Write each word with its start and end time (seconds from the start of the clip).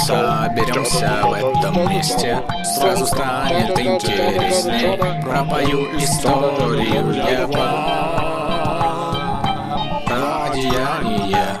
Соберемся 0.00 1.22
в 1.24 1.32
этом 1.32 1.88
месте. 1.88 2.42
Сразу 2.64 3.06
станет 3.06 3.78
интереснее 3.78 4.98
Пропою 5.22 5.98
историю 5.98 7.12
я 7.14 7.46
Про 10.06 10.54
деяния 10.54 11.60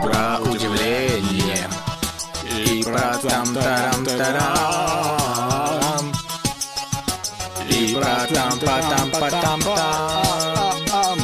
Про 0.00 0.38
удивление. 0.48 1.68
И 2.44 2.84
про 2.84 3.18
там-тарам-тарам 3.28 4.53
там-па-там-па-там-па-там 8.64 11.18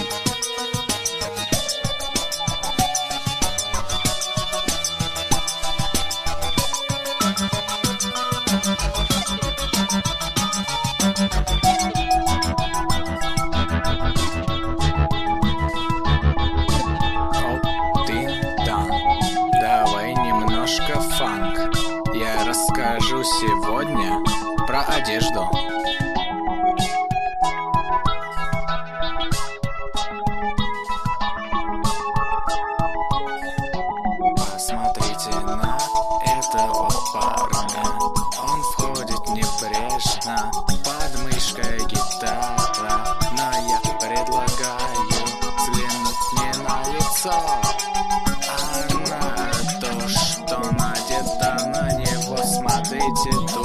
Давай 19.60 20.14
немножко 20.14 21.00
фанк. 21.00 21.58
Я 22.14 22.44
расскажу 22.44 23.22
сегодня 23.22 24.18
про 24.66 24.82
одежду 24.82 25.48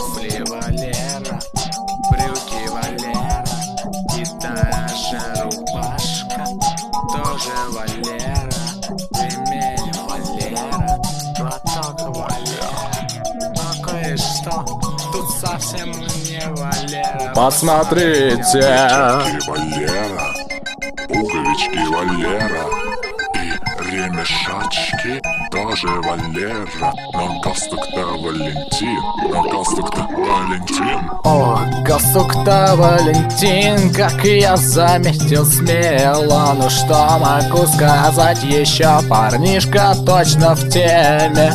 туфли 0.06 0.44
Валера. 0.50 1.40
Брюки 2.12 2.68
Валера. 2.70 3.44
И 4.16 4.24
даже 4.42 5.20
рубашка. 5.42 6.46
Тоже 7.12 7.56
Валера. 7.72 8.50
Ремень 9.14 9.94
Валера. 10.08 11.00
Платок 11.38 12.16
Валера. 12.16 12.72
Но 13.56 13.84
кое-что 13.84 14.66
тут 15.12 15.30
совсем 15.40 15.92
не 15.92 16.42
Валера. 16.56 17.34
Посмотрите, 17.34 18.62
Валера, 19.48 20.34
пуговички 21.08 21.84
Валера 21.90 22.85
и 23.96 23.98
ремешочки 23.98 25.22
тоже 25.52 25.88
Валера. 25.88 26.94
Но 27.14 27.40
галстук-то 27.42 28.06
Валентин, 28.18 29.00
но 29.32 29.44
галстук-то 29.44 30.08
Валентин. 30.12 31.12
О, 31.24 31.60
галстук-то 31.84 32.74
Валентин, 32.76 33.94
как 33.94 34.24
я 34.24 34.58
заметил 34.58 35.46
смело 35.46 36.56
Ну 36.56 36.70
что 36.70 37.18
могу 37.20 37.66
сказать 37.68 38.44
еще, 38.44 39.00
парнишка 39.10 39.94
точно 40.06 40.56
в 40.56 40.70
теме 40.70 41.54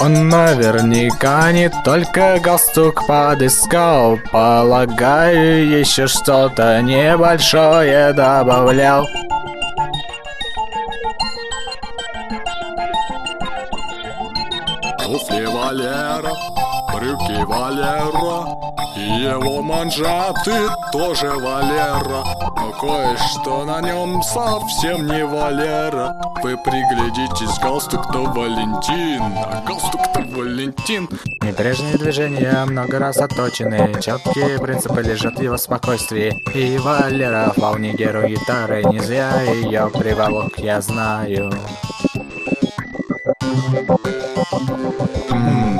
Он 0.00 0.28
наверняка 0.28 1.50
не 1.50 1.68
только 1.84 2.38
галстук 2.40 3.04
подыскал 3.06 4.18
Полагаю, 4.30 5.68
еще 5.80 6.06
что-то 6.06 6.80
небольшое 6.82 8.12
добавлял. 8.12 9.08
Туфли 14.98 15.46
Валера, 15.46 16.57
брюки 16.98 17.44
Валера 17.44 18.58
и 18.96 19.22
его 19.22 19.62
манжеты 19.62 20.68
тоже 20.90 21.30
Валера. 21.30 22.24
Но 22.56 22.72
кое-что 22.80 23.64
на 23.64 23.80
нем 23.80 24.22
совсем 24.22 25.06
не 25.06 25.24
Валера. 25.24 26.20
Вы 26.42 26.56
приглядитесь, 26.56 27.58
галстук-то 27.60 28.24
Валентин, 28.24 29.22
а 29.36 29.62
галстук-то 29.66 30.20
Валентин. 30.34 31.08
Небрежные 31.42 31.96
движения 31.98 32.64
много 32.64 32.98
раз 32.98 33.16
отточены 33.18 33.94
Четкие 34.00 34.58
принципы 34.58 35.00
лежат 35.00 35.38
в 35.38 35.42
его 35.42 35.56
спокойствии 35.56 36.42
И 36.54 36.76
Валера 36.78 37.52
вполне 37.56 37.94
герой 37.94 38.34
гитары 38.34 38.84
Не 38.84 39.00
зря 39.00 39.42
ее 39.42 39.90
приволок, 39.92 40.58
я 40.58 40.80
знаю 40.80 41.50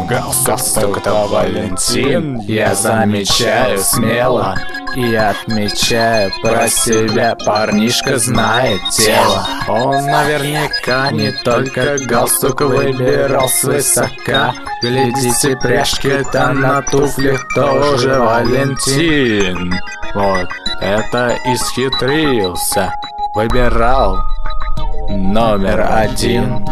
Галстук-то 0.09 1.27
Валентин 1.27 2.39
Я 2.41 2.75
замечаю 2.75 3.79
смело 3.79 4.57
и 4.97 5.15
отмечаю 5.15 6.33
про 6.43 6.69
себя. 6.69 7.37
Парнишка 7.45 8.19
знает 8.19 8.81
тело. 8.91 9.47
Он 9.69 10.07
наверняка 10.07 11.11
не 11.11 11.31
только 11.31 11.99
галстук 11.99 12.63
выбирал 12.63 13.49
свысока 13.49 14.55
Глядите, 14.81 15.57
пряжки-то 15.57 16.53
на 16.53 16.83
туфлях 16.83 17.47
тоже 17.55 18.19
Валентин. 18.19 19.75
Вот 20.15 20.49
это 20.81 21.37
исхитрился. 21.45 22.93
Выбирал 23.35 24.19
номер 25.09 25.87
один 25.91 26.65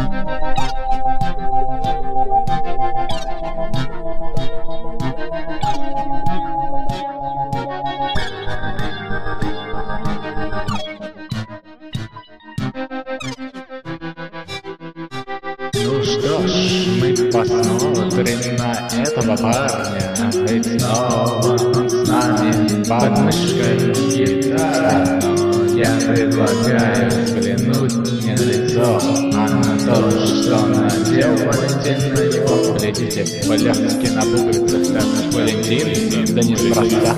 что 16.07 16.47
ж, 16.47 16.87
мы 17.01 17.13
посмотрим 17.33 18.57
на 18.57 18.89
этого 19.03 19.37
парня 19.37 20.31
Ведь 20.49 20.81
снова 20.81 21.59
он 21.75 21.91
с 21.91 22.09
нами. 22.09 22.85
Под 22.89 23.19
мышкой 23.19 23.93
гитара 24.15 25.21
Но 25.21 25.65
я 25.77 25.99
предлагаю 26.07 27.11
взглянуть 27.11 28.23
не 28.23 28.33
на 28.33 28.43
лицо, 28.43 29.01
а 29.35 29.49
на 29.49 29.73
то, 29.85 30.11
что 30.27 30.67
надел 30.67 31.33
Валентин 31.45 32.15
на 32.15 32.23
него. 32.33 32.79
Глядите, 32.79 33.23
блестки 33.49 34.09
на 34.13 34.23
пуговицах, 34.23 34.85
так 34.93 35.35
Валентин, 35.35 36.35
да 36.35 36.43
неспроста, 36.43 37.15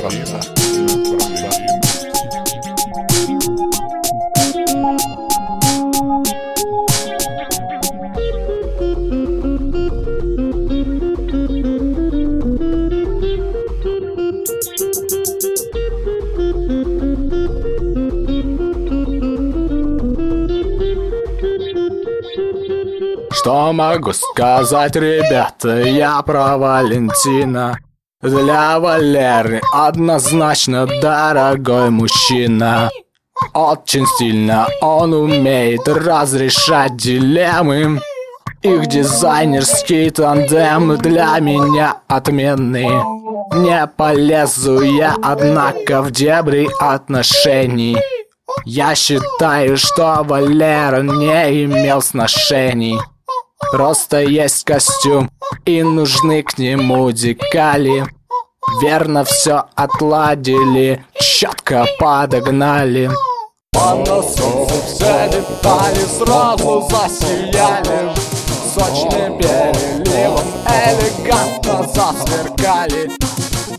просто 0.00 1.25
Что 23.46 23.72
могу 23.72 24.12
сказать, 24.12 24.96
ребята, 24.96 25.82
я 25.82 26.20
про 26.22 26.58
Валентина. 26.58 27.78
Для 28.20 28.80
Валеры 28.80 29.60
однозначно 29.72 30.88
дорогой 31.00 31.90
мужчина. 31.90 32.90
Очень 33.54 34.04
сильно 34.18 34.66
он 34.80 35.14
умеет 35.14 35.86
разрешать 35.86 36.96
дилеммы. 36.96 38.02
Их 38.62 38.88
дизайнерский 38.88 40.10
тандем 40.10 40.96
для 40.96 41.38
меня 41.38 41.98
отменный 42.08 42.90
Не 43.54 43.86
полезу 43.86 44.82
я, 44.82 45.14
однако, 45.22 46.02
в 46.02 46.10
дебри 46.10 46.68
отношений. 46.80 47.96
Я 48.64 48.96
считаю, 48.96 49.76
что 49.76 50.24
Валера 50.24 51.00
не 51.02 51.64
имел 51.64 52.02
сношений 52.02 52.98
Просто 53.72 54.22
есть 54.22 54.64
костюм 54.64 55.30
и 55.64 55.82
нужны 55.82 56.42
к 56.42 56.58
нему 56.58 57.10
декали 57.10 58.06
Верно 58.80 59.24
все 59.24 59.64
отладили, 59.74 61.04
четко 61.18 61.86
подогнали. 61.98 63.10
На 63.72 64.22
солнце 64.22 64.74
все 64.86 65.30
детали 65.30 66.04
сразу 66.18 66.86
засияли. 66.90 68.12
Сочным 68.74 69.38
переливом 69.38 70.44
элегантно 70.66 71.88
засверкали. 71.94 73.10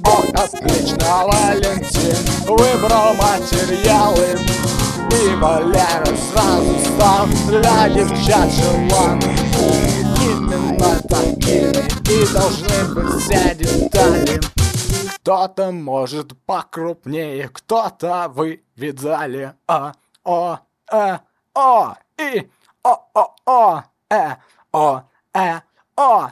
Он 0.04 0.25
отлично 0.36 1.28
Валентин 1.28 2.16
выбрал 2.48 3.13
материалы 3.16 4.39
И 5.12 5.36
Валера 5.36 6.06
сразу 6.06 6.80
стал 6.80 7.27
для 7.48 7.89
девчат 7.89 8.51
желанным 8.51 9.36
Именно 10.21 11.00
такими 11.07 11.88
и 12.12 12.33
должны 12.33 12.94
быть 12.94 13.21
все 13.21 13.56
детали 13.56 14.39
кто-то 15.27 15.74
может 15.74 16.42
покрупнее, 16.45 17.50
кто-то 17.50 18.31
вы 18.33 18.63
видали. 18.77 19.56
А, 19.68 19.92
о, 20.24 20.59
э, 20.89 21.18
о, 21.53 21.95
и, 22.18 22.50
о, 22.81 22.95
о, 23.13 23.36
о, 23.45 23.83
э, 24.10 24.36
о, 24.71 25.01
э, 25.33 25.60
о. 25.98 26.30